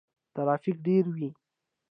[0.35, 1.29] ترافیک ډیر وي.